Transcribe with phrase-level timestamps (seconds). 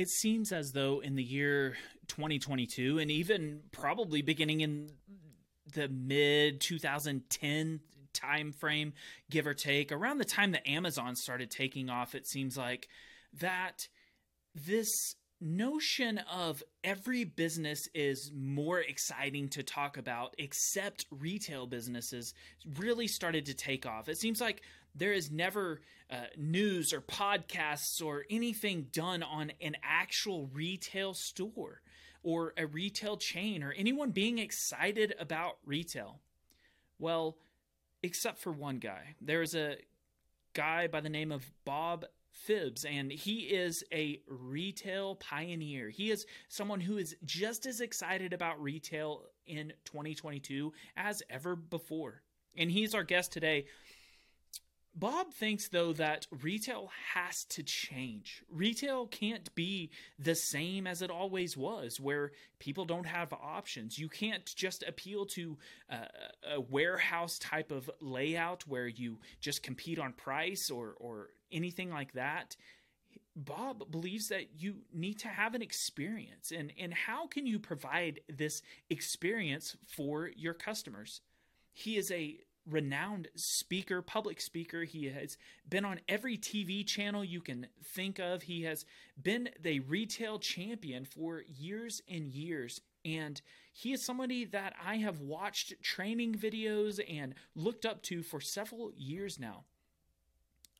[0.00, 1.76] it seems as though in the year
[2.08, 4.90] 2022 and even probably beginning in
[5.74, 7.80] the mid 2010
[8.14, 8.94] time frame
[9.30, 12.88] give or take around the time that amazon started taking off it seems like
[13.40, 13.88] that
[14.54, 22.34] this notion of every business is more exciting to talk about except retail businesses
[22.78, 24.08] really started to take off.
[24.08, 24.62] It seems like
[24.94, 25.80] there is never
[26.10, 31.82] uh, news or podcasts or anything done on an actual retail store
[32.22, 36.20] or a retail chain or anyone being excited about retail.
[36.98, 37.36] Well,
[38.02, 39.14] except for one guy.
[39.20, 39.76] There's a
[40.52, 42.04] guy by the name of Bob
[42.46, 45.90] Phibbs, and he is a retail pioneer.
[45.90, 52.22] He is someone who is just as excited about retail in 2022 as ever before.
[52.56, 53.66] And he's our guest today.
[54.94, 58.42] Bob thinks, though, that retail has to change.
[58.50, 63.98] Retail can't be the same as it always was, where people don't have options.
[63.98, 65.56] You can't just appeal to
[65.90, 66.06] uh,
[66.54, 72.12] a warehouse type of layout where you just compete on price or, or anything like
[72.14, 72.56] that.
[73.36, 76.50] Bob believes that you need to have an experience.
[76.50, 78.60] And, and how can you provide this
[78.90, 81.20] experience for your customers?
[81.72, 82.38] He is a
[82.68, 84.84] renowned speaker, public speaker.
[84.84, 85.36] He has
[85.68, 88.42] been on every TV channel you can think of.
[88.42, 88.84] He has
[89.20, 92.80] been the retail champion for years and years.
[93.04, 93.40] And
[93.72, 98.92] he is somebody that I have watched training videos and looked up to for several
[98.96, 99.64] years now.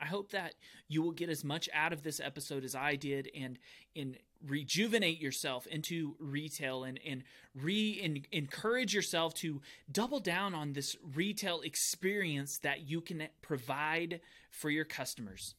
[0.01, 0.55] I hope that
[0.89, 3.59] you will get as much out of this episode as I did and
[3.95, 7.23] in rejuvenate yourself into retail and, and
[7.55, 9.61] re encourage yourself to
[9.91, 15.55] double down on this retail experience that you can provide for your customers.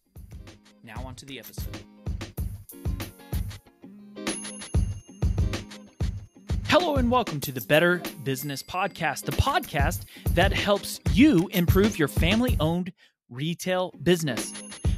[0.84, 1.78] Now on to the episode.
[6.66, 12.08] Hello and welcome to the Better Business Podcast, the podcast that helps you improve your
[12.08, 12.94] family owned
[13.30, 14.54] retail business.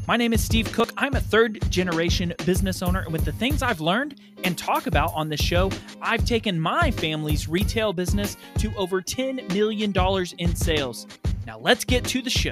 [0.05, 0.91] My name is Steve Cook.
[0.97, 5.13] I'm a third generation business owner, and with the things I've learned and talk about
[5.15, 5.71] on this show,
[6.01, 9.93] I've taken my family's retail business to over $10 million
[10.39, 11.07] in sales.
[11.47, 12.51] Now, let's get to the show.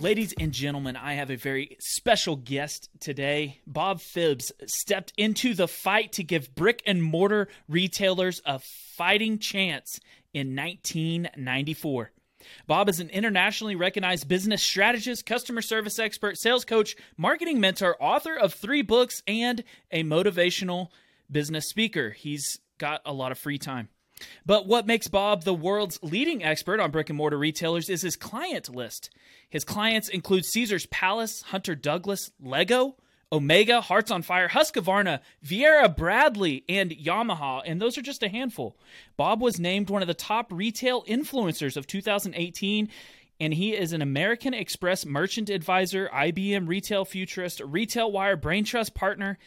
[0.00, 3.60] Ladies and gentlemen, I have a very special guest today.
[3.66, 10.00] Bob Phibbs stepped into the fight to give brick and mortar retailers a fighting chance
[10.32, 12.10] in 1994.
[12.66, 18.36] Bob is an internationally recognized business strategist, customer service expert, sales coach, marketing mentor, author
[18.36, 20.88] of three books, and a motivational
[21.30, 22.10] business speaker.
[22.10, 23.88] He's got a lot of free time.
[24.46, 28.16] But what makes Bob the world's leading expert on brick and mortar retailers is his
[28.16, 29.10] client list.
[29.50, 32.96] His clients include Caesar's Palace, Hunter Douglas, Lego,
[33.32, 38.76] Omega, Hearts on Fire, Husqvarna, Vera Bradley, and Yamaha, and those are just a handful.
[39.16, 42.88] Bob was named one of the top retail influencers of 2018
[43.38, 48.94] and he is an American Express merchant advisor, IBM retail futurist, Retail Wire brain trust
[48.94, 49.38] partner,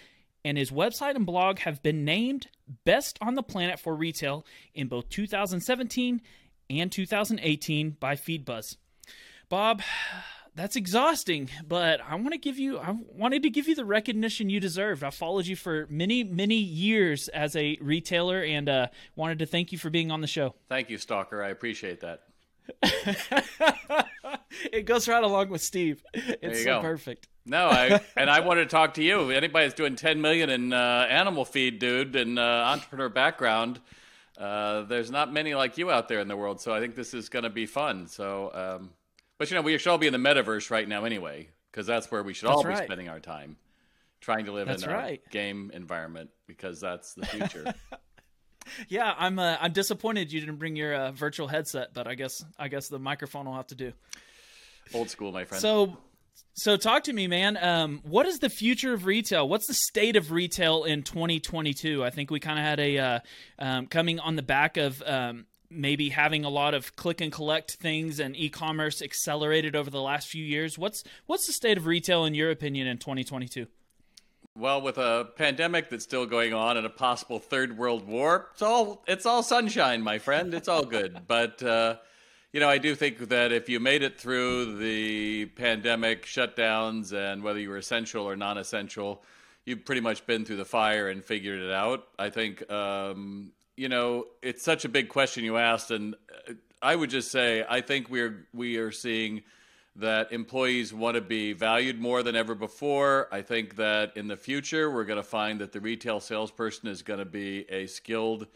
[0.46, 2.48] and his website and blog have been named
[2.86, 6.22] best on the planet for retail in both 2017
[6.70, 8.78] and 2018 by FeedBuzz.
[9.50, 9.82] Bob,
[10.60, 14.50] that's exhausting, but I want to give you I wanted to give you the recognition
[14.50, 15.06] you deserved.
[15.06, 19.72] I followed you for many many years as a retailer and uh, wanted to thank
[19.72, 20.56] you for being on the show.
[20.68, 21.42] Thank you, Stalker.
[21.42, 22.24] I appreciate that.
[24.74, 26.04] it goes right along with Steve.
[26.14, 26.82] It's so go.
[26.82, 27.30] perfect.
[27.46, 29.32] No, I and I wanted to talk to you.
[29.32, 33.80] Anybody that's doing 10 million in uh, animal feed, dude, and uh, entrepreneur background,
[34.38, 36.60] uh, there's not many like you out there in the world.
[36.60, 38.08] So I think this is going to be fun.
[38.08, 38.90] So um,
[39.40, 42.12] but you know, we should all be in the metaverse right now anyway, because that's
[42.12, 42.80] where we should that's all right.
[42.80, 43.56] be spending our time,
[44.22, 45.22] trying to live that's in right.
[45.26, 47.74] a game environment, because that's the future.
[48.90, 49.40] yeah, I'm.
[49.40, 52.90] Uh, I'm disappointed you didn't bring your uh, virtual headset, but I guess I guess
[52.90, 53.94] the microphone will have to do.
[54.94, 55.62] Old school, my friend.
[55.62, 55.98] So,
[56.54, 57.58] so talk to me, man.
[57.58, 59.48] Um, what is the future of retail?
[59.48, 62.04] What's the state of retail in 2022?
[62.04, 63.20] I think we kind of had a uh,
[63.58, 67.74] um, coming on the back of um, maybe having a lot of click and collect
[67.74, 70.78] things and e-commerce accelerated over the last few years.
[70.78, 73.68] What's what's the state of retail in your opinion in 2022?
[74.56, 78.62] Well, with a pandemic that's still going on and a possible third world war, it's
[78.62, 80.54] all it's all sunshine, my friend.
[80.54, 81.22] It's all good.
[81.28, 81.98] but uh,
[82.52, 87.44] you know, I do think that if you made it through the pandemic shutdowns and
[87.44, 89.24] whether you were essential or non-essential,
[89.66, 92.08] you've pretty much been through the fire and figured it out.
[92.18, 96.14] I think um, you know, it's such a big question you asked, and
[96.50, 99.42] uh, I would just say I think we're we are seeing
[99.96, 103.30] that employees want to be valued more than ever before.
[103.32, 107.02] I think that in the future, we're going to find that the retail salesperson is
[107.02, 108.48] going to be a skilled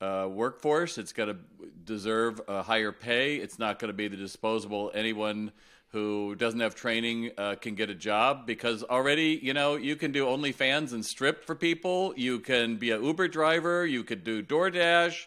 [0.00, 0.96] uh, workforce.
[0.96, 1.36] It's going to
[1.84, 3.36] deserve a higher pay.
[3.36, 5.52] It's not going to be the disposable anyone
[5.92, 10.10] who doesn't have training uh, can get a job because already, you know, you can
[10.10, 12.14] do OnlyFans and strip for people.
[12.16, 13.86] You can be an Uber driver.
[13.86, 15.26] You could do DoorDash.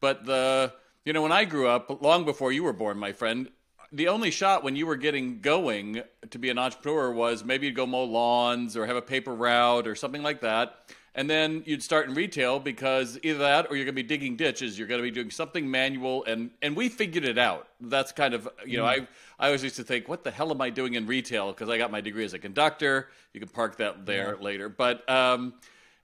[0.00, 0.72] But the,
[1.04, 3.50] you know, when I grew up, long before you were born, my friend,
[3.92, 7.76] the only shot when you were getting going to be an entrepreneur was maybe you'd
[7.76, 10.74] go mow lawns or have a paper route or something like that.
[11.18, 14.36] And then you'd start in retail because either that or you're going to be digging
[14.36, 14.78] ditches.
[14.78, 16.24] You're going to be doing something manual.
[16.24, 17.66] And, and we figured it out.
[17.80, 19.00] That's kind of, you know, mm.
[19.00, 21.48] I, I always used to think, what the hell am I doing in retail?
[21.48, 23.08] Because I got my degree as a conductor.
[23.34, 24.44] You can park that there yeah.
[24.44, 24.68] later.
[24.68, 25.54] But, um,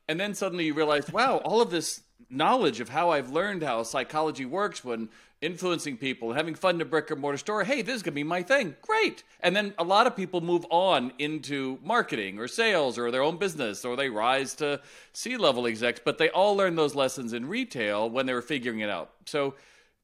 [0.09, 3.85] and then suddenly you realize, wow, all of this knowledge of how I've learned how
[3.85, 5.11] psychology works when
[5.45, 7.65] influencing people, having fun in a brick and mortar store.
[7.65, 8.75] Hey, this is going to be my thing.
[8.83, 9.23] Great.
[9.41, 13.37] And then a lot of people move on into marketing or sales or their own
[13.37, 14.81] business or they rise to
[15.13, 18.81] C level execs, but they all learn those lessons in retail when they were figuring
[18.81, 19.13] it out.
[19.27, 19.55] So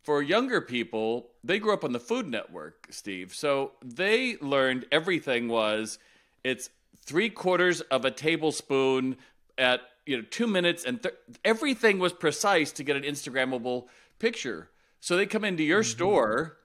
[0.02, 3.34] for younger people, they grew up on the Food Network, Steve.
[3.34, 5.98] So they learned everything was
[6.44, 6.70] it's
[7.04, 9.16] three quarters of a tablespoon
[9.58, 11.14] at you know two minutes and th-
[11.44, 13.86] everything was precise to get an instagrammable
[14.18, 14.68] picture
[15.00, 15.90] so they come into your mm-hmm.
[15.90, 16.56] store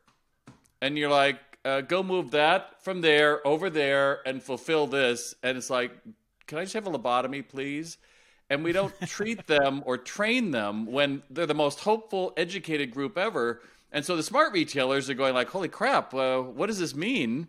[0.81, 5.33] and you're like, uh, go move that from there over there and fulfill this.
[5.41, 5.91] And it's like,
[6.45, 7.97] can I just have a lobotomy, please?
[8.49, 13.17] And we don't treat them or train them when they're the most hopeful, educated group
[13.17, 13.61] ever.
[13.91, 17.47] And so the smart retailers are going like, holy crap, uh, what does this mean?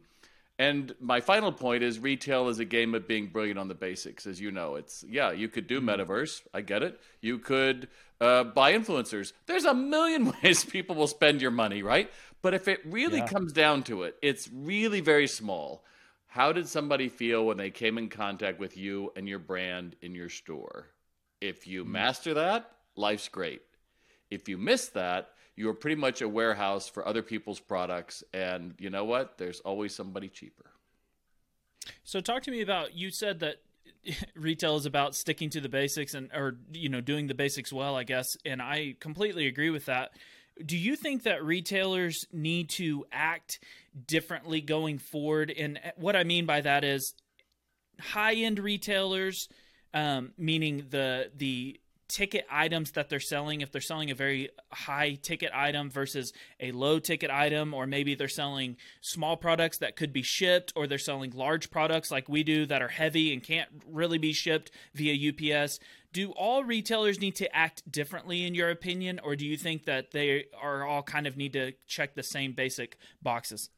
[0.58, 4.26] And my final point is retail is a game of being brilliant on the basics.
[4.26, 6.00] As you know, it's, yeah, you could do mm-hmm.
[6.00, 6.42] metaverse.
[6.54, 6.98] I get it.
[7.20, 7.88] You could
[8.20, 9.32] uh, buy influencers.
[9.46, 12.10] There's a million ways people will spend your money, right?
[12.40, 13.26] But if it really yeah.
[13.26, 15.84] comes down to it, it's really very small.
[16.26, 20.14] How did somebody feel when they came in contact with you and your brand in
[20.14, 20.86] your store?
[21.40, 21.92] If you mm-hmm.
[21.92, 23.60] master that, life's great.
[24.30, 28.22] If you miss that, you are pretty much a warehouse for other people's products.
[28.32, 29.38] And you know what?
[29.38, 30.70] There's always somebody cheaper.
[32.04, 33.56] So, talk to me about you said that
[34.34, 37.96] retail is about sticking to the basics and or you know doing the basics well
[37.96, 40.10] i guess and i completely agree with that
[40.64, 43.58] do you think that retailers need to act
[44.06, 47.14] differently going forward and what i mean by that is
[48.00, 49.48] high end retailers
[49.94, 55.18] um, meaning the the ticket items that they're selling if they're selling a very high
[55.22, 60.12] ticket item versus a low ticket item or maybe they're selling small products that could
[60.12, 63.68] be shipped or they're selling large products like we do that are heavy and can't
[63.86, 65.80] really be shipped via UPS
[66.12, 70.12] do all retailers need to act differently in your opinion or do you think that
[70.12, 73.70] they are all kind of need to check the same basic boxes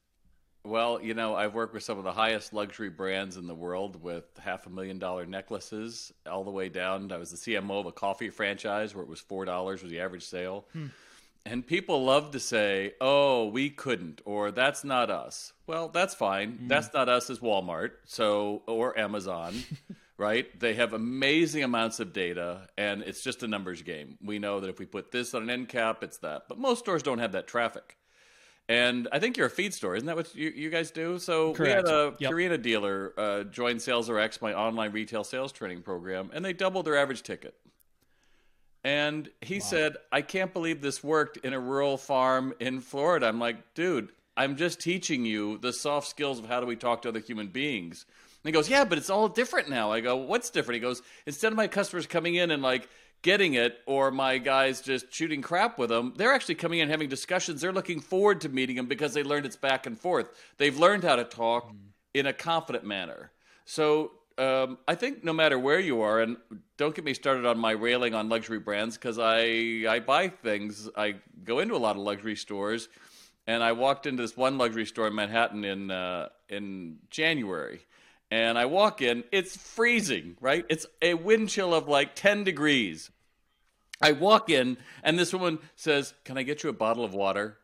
[0.69, 4.03] well, you know, I've worked with some of the highest luxury brands in the world
[4.03, 7.11] with half a million dollar necklaces all the way down.
[7.11, 10.25] I was the CMO of a coffee franchise where it was $4 was the average
[10.25, 10.67] sale.
[10.73, 10.87] Hmm.
[11.47, 15.55] And people love to say, oh, we couldn't, or that's not us.
[15.67, 16.59] Well, that's fine.
[16.59, 16.69] Mm.
[16.69, 19.55] That's not us as Walmart, so or Amazon,
[20.19, 20.59] right?
[20.61, 24.19] They have amazing amounts of data, and it's just a numbers game.
[24.23, 26.49] We know that if we put this on an end cap, it's that.
[26.49, 27.98] But most stores don't have that traffic.
[28.69, 31.19] And I think you're a feed store, isn't that what you, you guys do?
[31.19, 31.61] So Correct.
[31.61, 32.31] we had a yep.
[32.31, 36.85] Purina dealer uh, join Sales RX, my online retail sales training program, and they doubled
[36.85, 37.55] their average ticket.
[38.85, 39.61] And he wow.
[39.61, 43.27] said, I can't believe this worked in a rural farm in Florida.
[43.27, 47.03] I'm like, dude, I'm just teaching you the soft skills of how do we talk
[47.03, 48.05] to other human beings.
[48.45, 49.91] And he goes, Yeah, but it's all different now.
[49.91, 50.77] I go, What's different?
[50.77, 52.89] He goes, Instead of my customers coming in and like
[53.23, 56.15] getting it or my guys just shooting crap with them.
[56.17, 57.61] They're actually coming in having discussions.
[57.61, 60.31] They're looking forward to meeting them because they learned it's back and forth.
[60.57, 61.79] They've learned how to talk mm.
[62.15, 63.33] in a confident manner.
[63.65, 66.37] So um, I think no matter where you are, and
[66.77, 70.89] don't get me started on my railing on luxury brands because I I buy things.
[70.97, 72.89] I go into a lot of luxury stores,
[73.49, 77.81] and I walked into this one luxury store in Manhattan in uh, in January,
[78.31, 80.65] and I walk in, it's freezing, right?
[80.69, 83.11] It's a wind chill of like 10 degrees.
[84.01, 87.59] I walk in, and this woman says, Can I get you a bottle of water?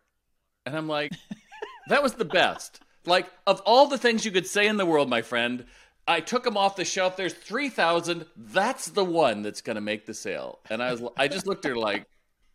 [0.66, 1.12] And I'm like,
[1.88, 2.80] That was the best.
[3.06, 5.66] Like, of all the things you could say in the world, my friend,
[6.08, 7.16] I took them off the shelf.
[7.16, 8.26] There's 3,000.
[8.36, 10.60] That's the one that's going to make the sale.
[10.70, 12.06] And I was, I just looked at her like,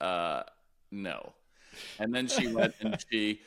[0.02, 0.44] uh,
[0.92, 1.34] no.
[2.00, 3.42] And then she went and she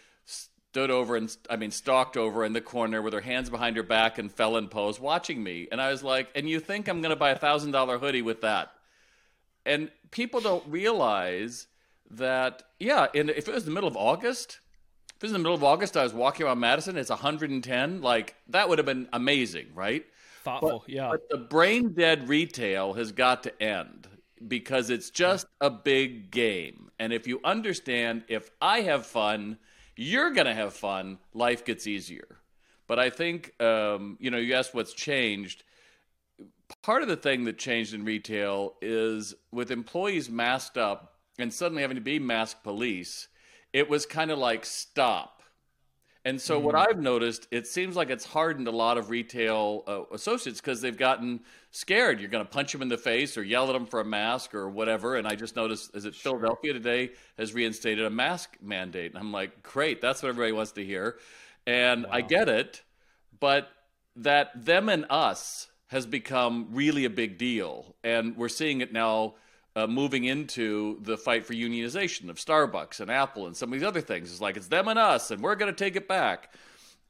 [0.72, 3.82] stood over and I mean stalked over in the corner with her hands behind her
[3.82, 5.68] back and fell in pose watching me.
[5.70, 8.40] And I was like, and you think I'm gonna buy a thousand dollar hoodie with
[8.40, 8.72] that?
[9.66, 11.66] And people don't realize
[12.10, 14.60] that yeah, and if it was the middle of August,
[15.16, 18.00] If it was in the middle of August, I was walking around Madison, it's 110.
[18.00, 20.06] Like that would have been amazing, right?
[20.42, 21.10] Thoughtful, but, yeah.
[21.10, 24.08] But the brain dead retail has got to end
[24.48, 26.90] because it's just a big game.
[26.98, 29.58] And if you understand, if I have fun,
[30.02, 32.38] you're going to have fun, life gets easier.
[32.86, 35.64] But I think, um, you know, you asked what's changed.
[36.82, 41.82] Part of the thing that changed in retail is with employees masked up and suddenly
[41.82, 43.28] having to be masked police,
[43.72, 45.42] it was kind of like stop.
[46.24, 49.82] And so, mm what I've noticed, it seems like it's hardened a lot of retail
[49.86, 51.40] uh, associates because they've gotten
[51.72, 52.20] scared.
[52.20, 54.54] You're going to punch them in the face or yell at them for a mask
[54.54, 55.16] or whatever.
[55.16, 56.38] And I just noticed, is it sure.
[56.38, 59.12] Philadelphia today has reinstated a mask mandate?
[59.12, 61.16] And I'm like, great, that's what everybody wants to hear.
[61.66, 62.10] And wow.
[62.12, 62.82] I get it,
[63.40, 63.70] but
[64.16, 67.94] that them and us has become really a big deal.
[68.04, 69.34] And we're seeing it now
[69.74, 73.86] uh, moving into the fight for unionization of Starbucks and Apple and some of these
[73.86, 74.30] other things.
[74.30, 76.52] It's like it's them and us, and we're going to take it back.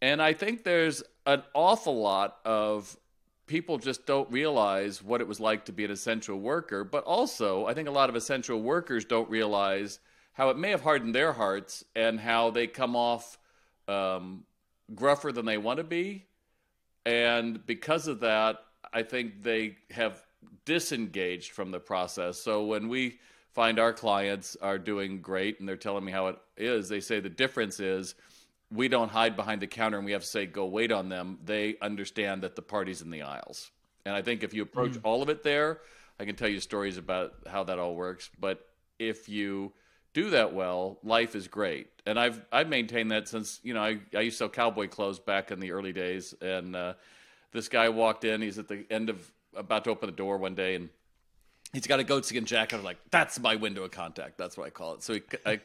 [0.00, 2.97] And I think there's an awful lot of
[3.46, 6.84] people just don't realize what it was like to be an essential worker.
[6.84, 9.99] But also, I think a lot of essential workers don't realize
[10.32, 13.38] how it may have hardened their hearts and how they come off
[13.88, 14.44] um,
[14.94, 16.26] gruffer than they want to be.
[17.04, 18.58] And because of that,
[18.92, 20.22] I think they have
[20.64, 22.38] disengaged from the process.
[22.38, 23.18] So when we
[23.52, 27.20] find our clients are doing great and they're telling me how it is, they say
[27.20, 28.14] the difference is
[28.72, 31.38] we don't hide behind the counter and we have to say go wait on them.
[31.44, 33.70] They understand that the party's in the aisles.
[34.04, 35.00] And I think if you approach mm.
[35.04, 35.80] all of it there,
[36.18, 38.30] I can tell you stories about how that all works.
[38.38, 38.66] But
[38.98, 39.72] if you
[40.14, 41.88] do that well, life is great.
[42.06, 45.18] And I've I've maintained that since you know I, I used to sell cowboy clothes
[45.18, 46.94] back in the early days, and uh,
[47.52, 48.42] this guy walked in.
[48.42, 50.88] He's at the end of about to open the door one day, and
[51.72, 52.76] he's got a goatskin jacket.
[52.76, 54.38] I'm like, that's my window of contact.
[54.38, 55.02] That's what I call it.
[55.02, 55.60] So he, I,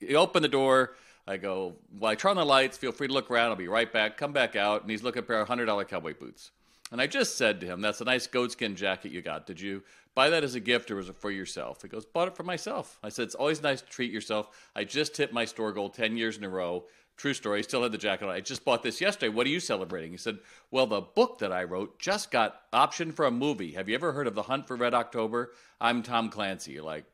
[0.00, 0.94] he opened the door.
[1.28, 2.78] I go, well, I turn on the lights.
[2.78, 3.50] Feel free to look around.
[3.50, 4.16] I'll be right back.
[4.16, 6.52] Come back out, and he's looking at a pair of hundred dollar cowboy boots.
[6.90, 9.46] And I just said to him, "That's a nice goatskin jacket you got.
[9.46, 9.82] Did you
[10.14, 12.44] buy that as a gift or was it for yourself?" He goes, "Bought it for
[12.44, 14.70] myself." I said, "It's always nice to treat yourself.
[14.74, 16.86] I just hit my store goal ten years in a row.
[17.18, 17.64] True story.
[17.64, 18.30] Still had the jacket on.
[18.30, 19.28] I just bought this yesterday.
[19.28, 20.12] What are you celebrating?
[20.12, 20.38] He said,
[20.70, 23.72] Well, the book that I wrote just got optioned for a movie.
[23.72, 25.52] Have you ever heard of The Hunt for Red October?
[25.80, 26.72] I'm Tom Clancy.
[26.72, 27.06] You're like,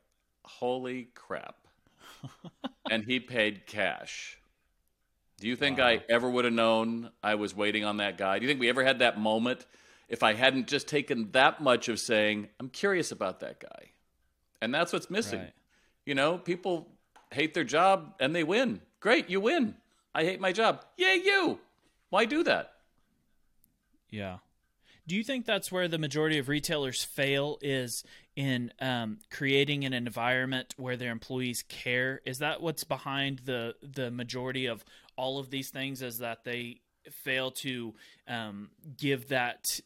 [0.43, 1.55] Holy crap.
[2.89, 4.37] and he paid cash.
[5.39, 5.87] Do you think wow.
[5.87, 8.39] I ever would have known I was waiting on that guy?
[8.39, 9.65] Do you think we ever had that moment
[10.07, 13.91] if I hadn't just taken that much of saying, I'm curious about that guy?
[14.61, 15.39] And that's what's missing.
[15.39, 15.53] Right.
[16.05, 16.87] You know, people
[17.31, 18.81] hate their job and they win.
[18.99, 19.75] Great, you win.
[20.13, 20.85] I hate my job.
[20.97, 21.59] Yay, you.
[22.09, 22.71] Why do that?
[24.09, 24.37] Yeah.
[25.07, 28.03] Do you think that's where the majority of retailers fail is
[28.35, 32.21] in um, creating an environment where their employees care?
[32.25, 34.83] Is that what's behind the the majority of
[35.15, 36.01] all of these things?
[36.01, 36.81] Is that they
[37.11, 37.93] fail to
[38.27, 39.79] um, give that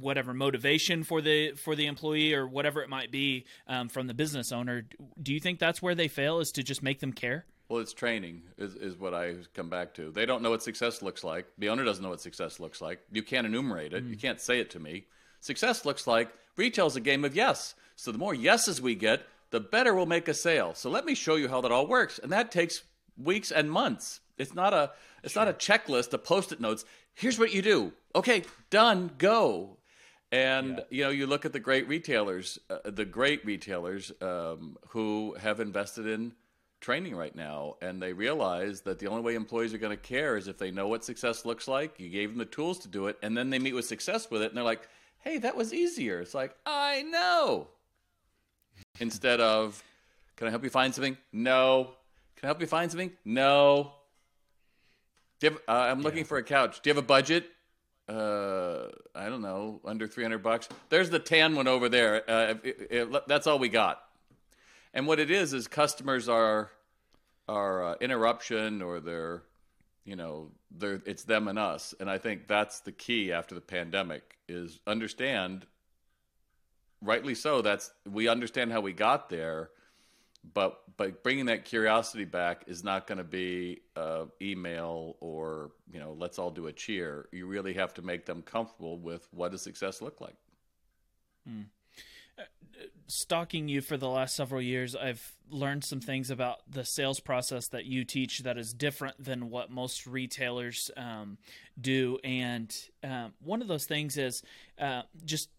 [0.00, 4.14] whatever motivation for the for the employee or whatever it might be um, from the
[4.14, 4.86] business owner?
[5.22, 6.40] Do you think that's where they fail?
[6.40, 7.44] Is to just make them care?
[7.72, 10.10] Well, it's training is, is what I come back to.
[10.10, 11.46] They don't know what success looks like.
[11.56, 13.00] The owner doesn't know what success looks like.
[13.10, 14.04] You can't enumerate it.
[14.04, 14.10] Mm.
[14.10, 15.06] You can't say it to me.
[15.40, 17.74] Success looks like retail is a game of yes.
[17.96, 20.74] So the more yeses we get, the better we'll make a sale.
[20.74, 22.20] So let me show you how that all works.
[22.22, 22.82] And that takes
[23.16, 24.20] weeks and months.
[24.36, 24.90] It's not a
[25.24, 25.46] it's sure.
[25.46, 26.84] not a checklist, a post-it notes.
[27.14, 27.94] Here's what you do.
[28.14, 29.78] Okay, done, go.
[30.30, 30.84] And yeah.
[30.90, 35.58] you know, you look at the great retailers, uh, the great retailers um, who have
[35.58, 36.34] invested in
[36.82, 40.36] training right now and they realize that the only way employees are going to care
[40.36, 41.98] is if they know what success looks like.
[41.98, 44.42] You gave them the tools to do it and then they meet with success with
[44.42, 44.88] it and they're like
[45.20, 46.20] hey that was easier.
[46.20, 47.68] It's like i know.
[49.00, 49.82] Instead of
[50.36, 51.16] can i help you find something?
[51.32, 51.92] No.
[52.36, 53.12] Can i help you find something?
[53.24, 53.92] No.
[55.40, 56.24] Have, uh, i'm looking yeah.
[56.24, 56.80] for a couch.
[56.82, 57.46] Do you have a budget?
[58.08, 60.68] Uh, I don't know, under 300 bucks.
[60.88, 62.28] There's the tan one over there.
[62.28, 64.02] Uh, it, it, that's all we got.
[64.94, 66.70] And what it is is customers are
[67.48, 69.42] are uh, interruption or they're
[70.04, 71.94] you know they're it's them and us.
[72.00, 75.66] And i think that's the key after the pandemic is understand
[77.00, 79.70] rightly so that's we understand how we got there
[80.54, 86.00] but but bringing that curiosity back is not going to be uh, email or you
[86.00, 87.28] know let's all do a cheer.
[87.32, 90.36] You really have to make them comfortable with what does success look like.
[91.48, 91.66] Mm
[93.06, 97.68] stalking you for the last several years, I've learned some things about the sales process
[97.68, 101.36] that you teach that is different than what most retailers um,
[101.80, 102.18] do.
[102.24, 102.74] And
[103.04, 104.42] um, one of those things is
[104.80, 105.50] uh, just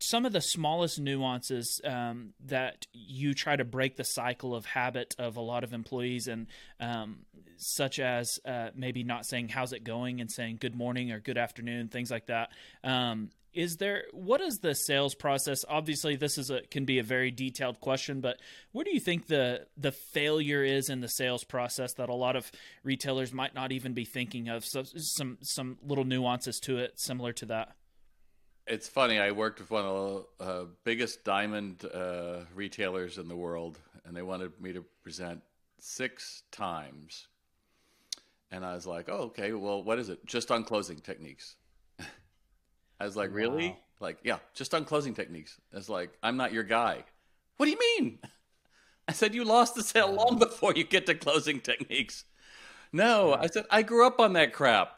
[0.00, 5.14] some of the smallest nuances um, that you try to break the cycle of habit
[5.18, 6.46] of a lot of employees, and
[6.80, 7.20] um,
[7.56, 11.38] such as uh, maybe not saying "How's it going" and saying "Good morning" or "Good
[11.38, 12.50] afternoon," things like that.
[12.82, 15.64] Um, is there what is the sales process?
[15.68, 18.40] Obviously, this is a can be a very detailed question, but
[18.72, 22.36] where do you think the the failure is in the sales process that a lot
[22.36, 22.50] of
[22.82, 24.64] retailers might not even be thinking of?
[24.64, 27.74] So some some little nuances to it, similar to that.
[28.68, 29.18] It's funny.
[29.18, 34.16] I worked with one of the uh, biggest diamond uh, retailers in the world, and
[34.16, 35.40] they wanted me to present
[35.78, 37.28] six times.
[38.50, 39.52] And I was like, "Oh, okay.
[39.52, 40.24] Well, what is it?
[40.26, 41.56] Just on closing techniques."
[43.00, 43.76] I was like, "Really?" Wow.
[44.00, 45.60] Like, yeah, just on closing techniques.
[45.72, 47.04] It's like, I'm not your guy.
[47.56, 48.18] What do you mean?
[49.08, 52.24] I said, you lost the sale long before you get to closing techniques.
[52.92, 54.97] No, I said, I grew up on that crap.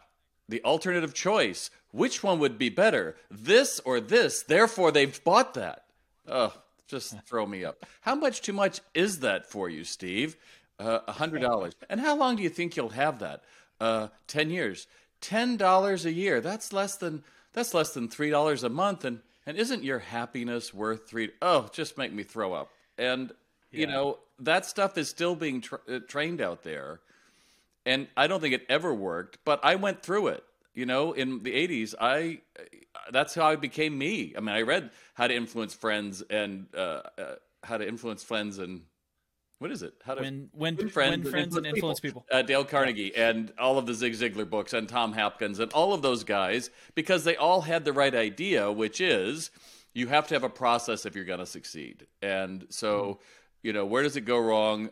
[0.50, 1.70] The alternative choice.
[1.92, 4.42] Which one would be better, this or this?
[4.42, 5.84] Therefore, they've bought that.
[6.28, 6.52] Oh,
[6.86, 7.86] just throw me up.
[8.02, 10.36] How much too much is that for you, Steve?
[10.78, 11.74] Uh, a hundred dollars.
[11.88, 13.42] And how long do you think you'll have that?
[13.80, 14.86] Uh, ten years.
[15.20, 16.40] Ten dollars a year.
[16.40, 19.04] That's less than that's less than three dollars a month.
[19.04, 21.30] And and isn't your happiness worth three?
[21.42, 22.70] Oh, just make me throw up.
[22.98, 23.32] And
[23.70, 23.80] yeah.
[23.80, 27.00] you know that stuff is still being tra- uh, trained out there.
[27.90, 30.44] And I don't think it ever worked, but I went through it
[30.74, 32.40] you know in the 80s i
[33.12, 37.02] that's how i became me i mean i read how to influence friends and uh,
[37.18, 38.82] uh, how to influence friends and
[39.58, 42.38] what is it how to when when, win friends, when friends and influence people, people.
[42.38, 43.28] Uh, dale carnegie yeah.
[43.28, 46.70] and all of the zig ziglar books and tom hopkins and all of those guys
[46.94, 49.50] because they all had the right idea which is
[49.92, 53.18] you have to have a process if you're going to succeed and so mm.
[53.62, 54.88] you know where does it go wrong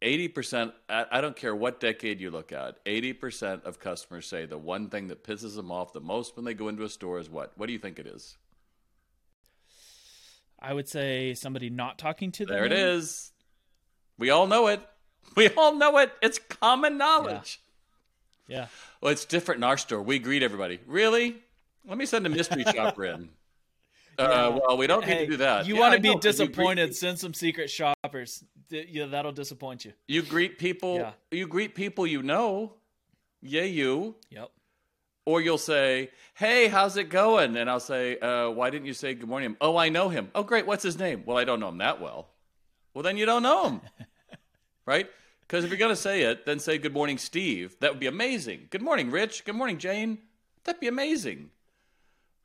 [0.00, 4.90] 80%, I don't care what decade you look at, 80% of customers say the one
[4.90, 7.52] thing that pisses them off the most when they go into a store is what?
[7.56, 8.36] What do you think it is?
[10.60, 12.54] I would say somebody not talking to them.
[12.54, 13.32] There it is.
[14.18, 14.80] We all know it.
[15.36, 16.10] We all know it.
[16.22, 17.60] It's common knowledge.
[18.46, 18.56] Yeah.
[18.56, 18.66] yeah.
[19.02, 20.00] Well, it's different in our store.
[20.00, 20.80] We greet everybody.
[20.86, 21.36] Really?
[21.86, 23.28] Let me send a mystery shopper in.
[24.18, 25.66] Uh, well, we don't need hey, to do that.
[25.66, 26.94] You yeah, want to be disappointed?
[26.96, 28.42] Send some secret shoppers.
[28.68, 29.92] Yeah, that'll disappoint you.
[30.08, 30.96] You greet people.
[30.96, 31.12] Yeah.
[31.30, 32.74] You greet people you know.
[33.40, 34.16] Yeah, you.
[34.30, 34.50] Yep.
[35.24, 39.14] Or you'll say, "Hey, how's it going?" And I'll say, uh, "Why didn't you say
[39.14, 40.30] good morning?" Oh, I know him.
[40.34, 40.66] Oh, great.
[40.66, 41.22] What's his name?
[41.24, 42.28] Well, I don't know him that well.
[42.94, 43.80] Well, then you don't know him,
[44.86, 45.08] right?
[45.42, 47.76] Because if you're gonna say it, then say good morning, Steve.
[47.80, 48.68] That would be amazing.
[48.70, 49.44] Good morning, Rich.
[49.44, 50.18] Good morning, Jane.
[50.64, 51.50] That'd be amazing.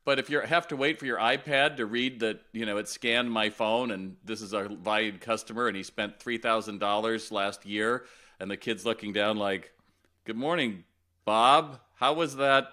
[0.04, 2.88] But if you have to wait for your iPad to read that, you know, it
[2.88, 8.04] scanned my phone and this is our valued customer and he spent $3,000 last year
[8.38, 9.72] and the kid's looking down like,
[10.26, 10.84] good morning,
[11.24, 11.80] Bob.
[11.94, 12.68] How was that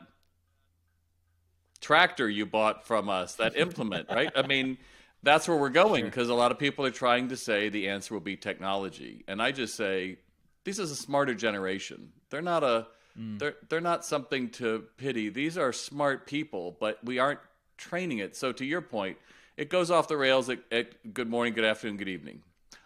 [1.80, 4.32] tractor you bought from us, that implement, right?
[4.36, 4.78] I mean,
[5.24, 6.36] that's where we're going because sure.
[6.36, 9.24] a lot of people are trying to say the answer will be technology.
[9.28, 10.18] And I just say,
[10.66, 12.12] this is a smarter generation.
[12.30, 12.88] They're not a
[13.20, 13.40] Mm.
[13.40, 15.30] They're they're not something to pity.
[15.30, 17.40] These are smart people, but we aren't
[17.78, 18.36] training it.
[18.36, 19.18] So to your point,
[19.58, 22.42] it goes off the rails at, at good morning, good afternoon, good evening.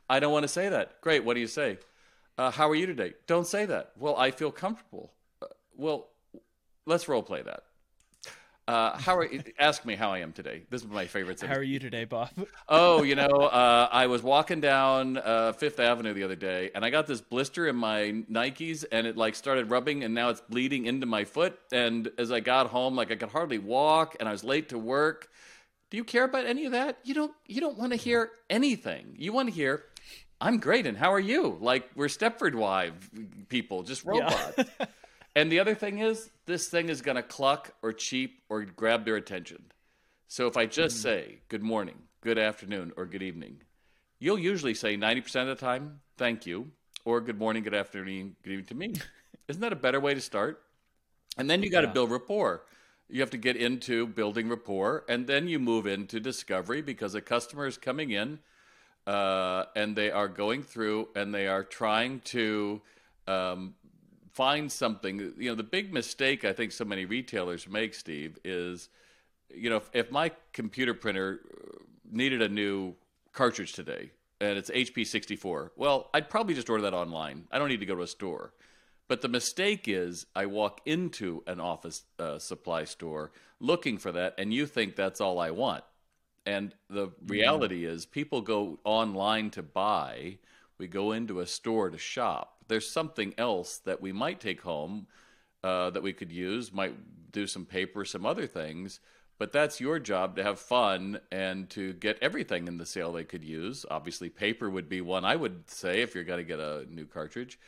[0.09, 1.01] I don't want to say that.
[1.01, 1.23] Great.
[1.23, 1.77] What do you say?
[2.37, 3.13] Uh, how are you today?
[3.27, 3.91] Don't say that.
[3.97, 5.11] Well, I feel comfortable.
[5.41, 6.07] Uh, well,
[6.85, 7.63] let's role play that.
[8.67, 10.63] Uh, how are ask me how I am today.
[10.71, 11.49] This is my favorite thing.
[11.49, 12.31] How are you today, Bob?
[12.69, 16.83] oh, you know, uh, I was walking down uh, Fifth Avenue the other day, and
[16.83, 20.41] I got this blister in my Nikes, and it like started rubbing, and now it's
[20.41, 21.59] bleeding into my foot.
[21.71, 24.79] And as I got home, like I could hardly walk, and I was late to
[24.79, 25.29] work.
[25.91, 26.97] Do you care about any of that?
[27.03, 27.33] You don't.
[27.45, 29.15] You don't want to hear anything.
[29.19, 29.83] You want to hear.
[30.41, 31.55] I'm great, and how are you?
[31.61, 32.93] Like we're Stepford wife
[33.47, 34.57] people, just robots.
[34.57, 34.85] Yeah.
[35.35, 39.03] And the other thing is, this thing is going to cluck or cheep or grab
[39.03, 39.65] their attention.
[40.27, 41.01] So if I just mm.
[41.01, 43.61] say good morning, good afternoon, or good evening,
[44.19, 46.71] you'll usually say 90% of the time, thank you,
[47.03, 48.93] or good morning, good afternoon, good evening to me.
[49.47, 50.61] Isn't that a better way to start?
[51.37, 51.93] And then you got to yeah.
[51.93, 52.63] build rapport.
[53.09, 57.21] You have to get into building rapport, and then you move into discovery because a
[57.21, 58.39] customer is coming in
[59.05, 62.81] uh, and they are going through and they are trying to
[63.27, 63.75] um,
[64.35, 65.33] find something.
[65.37, 68.89] You know, the big mistake I think so many retailers make, Steve, is
[69.49, 71.39] you know, if, if my computer printer
[72.11, 72.93] needed a new
[73.31, 77.45] cartridge today and it's HP 64, well, I'd probably just order that online.
[77.51, 78.53] I don't need to go to a store.
[79.07, 84.33] But the mistake is, I walk into an office uh, supply store looking for that,
[84.37, 85.83] and you think that's all I want.
[86.45, 87.91] And the reality yeah.
[87.91, 90.39] is, people go online to buy,
[90.77, 95.07] we go into a store to shop there's something else that we might take home
[95.63, 96.95] uh, that we could use, might
[97.31, 98.99] do some paper, some other things.
[99.37, 103.25] But that's your job to have fun and to get everything in the sale they
[103.25, 103.85] could use.
[103.91, 107.05] Obviously, paper would be one I would say if you're going to get a new
[107.05, 107.59] cartridge.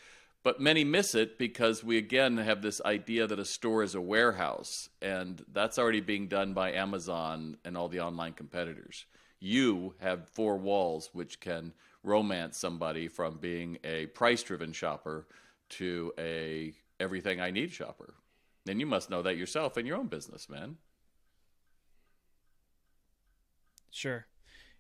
[0.44, 4.02] But many miss it because we again have this idea that a store is a
[4.02, 9.06] warehouse, and that's already being done by Amazon and all the online competitors.
[9.42, 15.28] You have four walls which can romance somebody from being a price driven shopper
[15.70, 18.14] to a everything I need shopper.
[18.68, 20.78] And you must know that yourself in your own business, man.
[23.92, 24.26] Sure.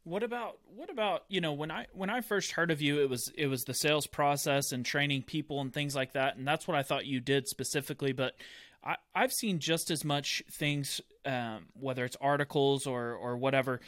[0.04, 3.10] What about what about you know when I when I first heard of you it
[3.10, 6.66] was it was the sales process and training people and things like that and that's
[6.66, 8.36] what I thought you did specifically but
[8.82, 13.82] I, I've seen just as much things um, whether it's articles or or whatever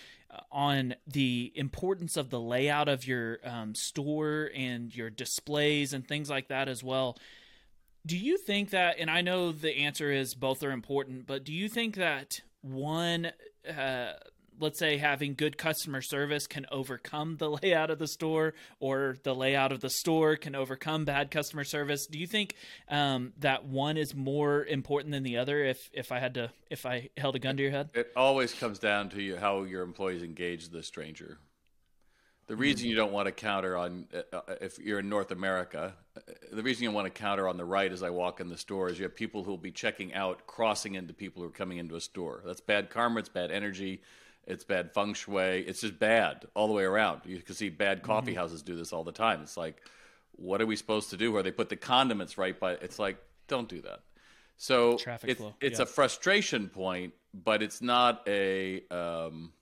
[0.52, 6.30] on the importance of the layout of your um, store and your displays and things
[6.30, 7.18] like that as well.
[8.06, 11.54] Do you think that and I know the answer is both are important but do
[11.54, 13.32] you think that one
[13.68, 14.14] uh,
[14.60, 19.34] let's say having good customer service can overcome the layout of the store or the
[19.34, 22.56] layout of the store can overcome bad customer service do you think
[22.90, 26.86] um, that one is more important than the other if if i had to if
[26.86, 29.84] i held a gun to your head it always comes down to you, how your
[29.84, 31.38] employees engage the stranger
[32.50, 36.22] the reason you don't want to counter on uh, if you're in North America, uh,
[36.52, 38.90] the reason you want to counter on the right as I walk in the store
[38.90, 41.78] is you have people who will be checking out, crossing into people who are coming
[41.78, 42.42] into a store.
[42.44, 43.20] That's bad karma.
[43.20, 44.02] It's bad energy.
[44.48, 45.62] It's bad feng shui.
[45.68, 47.22] It's just bad all the way around.
[47.26, 48.40] You can see bad coffee mm-hmm.
[48.40, 49.42] houses do this all the time.
[49.42, 49.82] It's like,
[50.36, 51.32] what are we supposed to do?
[51.32, 52.74] Where they put the condiments right by?
[52.74, 54.00] It's like, don't do that.
[54.58, 55.54] So Traffic it's, flow.
[55.62, 58.84] it's a frustration point, but it's not a.
[58.90, 59.54] Um,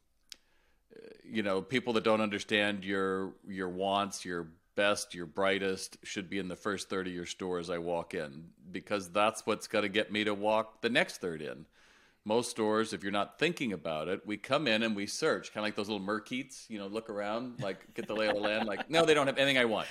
[1.30, 6.40] you know, people that don't understand your your wants, your best, your brightest should be
[6.40, 9.84] in the first third of your store as I walk in because that's what's going
[9.84, 11.66] to get me to walk the next third in
[12.28, 15.62] most stores, if you're not thinking about it, we come in and we search, kind
[15.62, 18.42] of like those little merkeets, you know, look around, like get the lay of the
[18.42, 18.68] land.
[18.68, 19.88] Like, no, they don't have anything I want.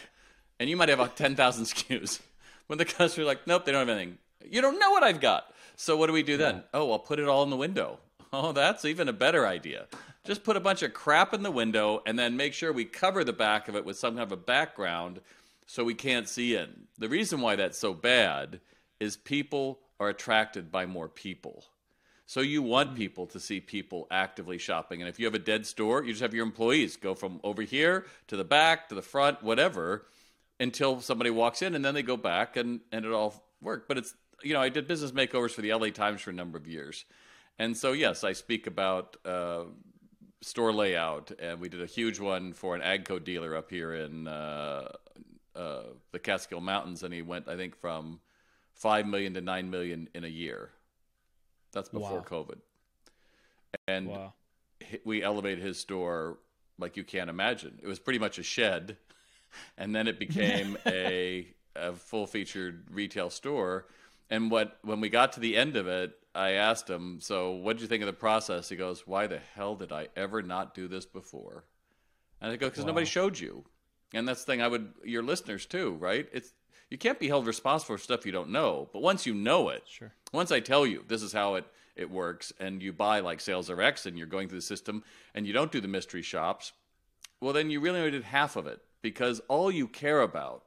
[0.61, 2.21] And you might have 10,000 SKUs.
[2.67, 4.19] When the customer's like, nope, they don't have anything.
[4.45, 5.51] You don't know what I've got.
[5.77, 6.63] So what do we do then?
[6.75, 7.99] Oh, I'll put it all in the window.
[8.33, 9.87] Oh, that's even a better idea.
[10.25, 13.23] Just put a bunch of crap in the window and then make sure we cover
[13.23, 15.21] the back of it with some kind of a background
[15.65, 16.89] so we can't see in.
[16.99, 18.61] The reason why that's so bad
[18.99, 21.65] is people are attracted by more people.
[22.29, 25.01] So you want people to see people actively shopping.
[25.01, 27.63] And if you have a dead store, you just have your employees go from over
[27.63, 30.07] here to the back to the front, whatever,
[30.59, 33.87] until somebody walks in and then they go back and, and it all worked.
[33.87, 36.59] But it's, you know, I did business makeovers for the LA Times for a number
[36.59, 37.05] of years.
[37.61, 39.63] And so, yes, I speak about uh,
[40.43, 41.31] store layout.
[41.39, 44.89] And we did a huge one for an Agco dealer up here in uh,
[45.55, 47.05] uh, the Catskill Mountains.
[47.05, 48.19] And he went, I think, from
[48.75, 50.71] 5 million to 9 million in a year
[51.77, 52.25] that's before wow.
[52.29, 52.59] COVID.
[53.87, 54.33] And wow.
[55.05, 56.39] we elevated his store
[56.79, 57.79] like you can't imagine.
[57.83, 58.97] It was pretty much a shed,
[59.79, 63.87] and then it became a, a full featured retail store.
[64.31, 67.77] And what when we got to the end of it, I asked him, "So, what
[67.77, 70.75] did you think of the process?" He goes, "Why the hell did I ever not
[70.75, 71.65] do this before?"
[72.41, 72.89] And I go, "Because wow.
[72.89, 73.65] nobody showed you."
[74.15, 74.63] And that's the thing.
[74.63, 76.27] I would your listeners too, right?
[76.33, 76.53] It's
[76.91, 78.89] you can't be held responsible for stuff you don't know.
[78.93, 80.13] But once you know it, sure.
[80.33, 81.65] Once I tell you this is how it
[81.97, 85.03] it works, and you buy like Sales RX, and you're going through the system,
[85.35, 86.73] and you don't do the mystery shops,
[87.41, 90.65] well, then you really only did half of it because all you care about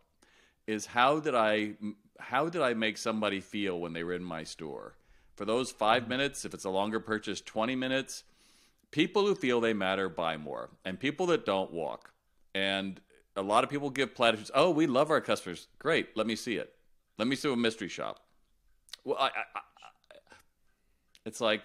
[0.65, 1.73] is how did I
[2.19, 4.95] how did I make somebody feel when they were in my store?
[5.35, 6.09] For those 5 mm-hmm.
[6.09, 8.23] minutes, if it's a longer purchase, 20 minutes,
[8.91, 12.11] people who feel they matter buy more, and people that don't walk.
[12.53, 12.99] And
[13.39, 14.51] a lot of people give platitudes.
[14.53, 15.67] Oh, we love our customers.
[15.79, 16.15] Great.
[16.15, 16.73] Let me see it.
[17.17, 18.19] Let me see a mystery shop.
[19.03, 19.59] Well, I, I, I,
[21.25, 21.63] it's like,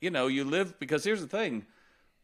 [0.00, 1.66] you know, you live because here's the thing.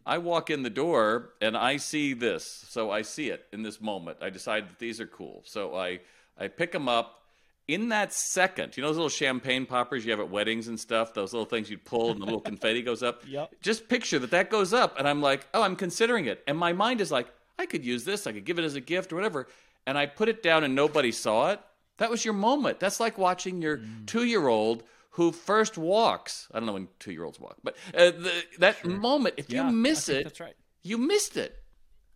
[0.07, 3.81] I walk in the door and I see this, so I see it in this
[3.81, 4.19] moment.
[4.21, 6.01] I decide that these are cool, so I
[6.38, 7.16] I pick them up.
[7.69, 11.14] In that second, you know those little champagne poppers you have at weddings and stuff.
[11.14, 13.23] Those little things you pull and the little confetti goes up.
[13.27, 13.55] Yep.
[13.62, 16.73] Just picture that that goes up, and I'm like, oh, I'm considering it, and my
[16.73, 17.29] mind is like,
[17.61, 18.27] I could use this.
[18.27, 19.46] I could give it as a gift or whatever.
[19.87, 21.61] And I put it down and nobody saw it.
[21.99, 22.81] That was your moment.
[22.81, 24.07] That's like watching your mm.
[24.07, 26.49] two year old who first walks.
[26.53, 28.90] I don't know when two year olds walk, but uh, the, that sure.
[28.90, 30.55] moment, if yeah, you miss it, that's right.
[30.83, 31.57] you missed it.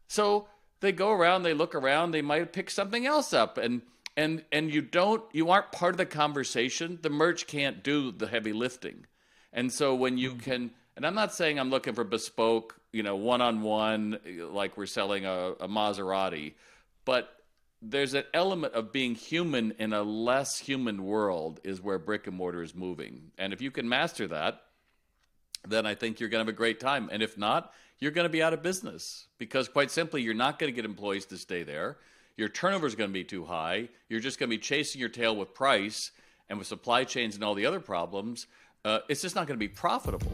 [0.09, 0.49] So
[0.81, 3.59] they go around, they look around, they might pick something else up.
[3.59, 3.83] And
[4.17, 8.27] and and you don't you aren't part of the conversation the merch can't do the
[8.27, 9.07] heavy lifting
[9.53, 10.43] and so when you mm.
[10.43, 14.19] can and i'm not saying i'm looking for bespoke you know, one on one,
[14.53, 16.55] like we're selling a, a Maserati.
[17.05, 17.29] But
[17.83, 22.37] there's an element of being human in a less human world is where brick and
[22.37, 23.33] mortar is moving.
[23.37, 24.63] And if you can master that,
[25.67, 27.09] then I think you're going to have a great time.
[27.11, 30.59] And if not, you're going to be out of business because, quite simply, you're not
[30.59, 31.97] going to get employees to stay there.
[32.37, 33.89] Your turnover is going to be too high.
[34.09, 36.13] You're just going to be chasing your tail with price
[36.49, 38.47] and with supply chains and all the other problems.
[38.85, 40.33] Uh, it's just not going to be profitable.